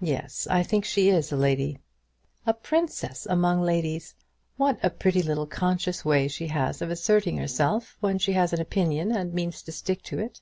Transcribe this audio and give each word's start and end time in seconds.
"Yes; 0.00 0.46
I 0.48 0.62
think 0.62 0.84
she 0.84 1.08
is 1.08 1.32
a 1.32 1.36
lady." 1.36 1.80
"A 2.46 2.54
princess 2.54 3.26
among 3.28 3.60
ladies! 3.62 4.14
What 4.56 4.78
a 4.80 4.90
pretty 4.90 5.24
little 5.24 5.48
conscious 5.48 6.04
way 6.04 6.28
she 6.28 6.46
has 6.46 6.80
of 6.80 6.88
asserting 6.88 7.36
herself 7.38 7.96
when 7.98 8.18
she 8.20 8.34
has 8.34 8.52
an 8.52 8.60
opinion 8.60 9.10
and 9.10 9.34
means 9.34 9.62
to 9.62 9.72
stick 9.72 10.04
to 10.04 10.20
it! 10.20 10.40